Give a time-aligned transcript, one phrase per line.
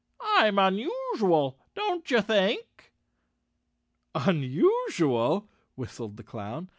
[0.39, 2.91] "I'm unusual—don't you think?"
[4.15, 6.69] "Unusual," whistled the Clown.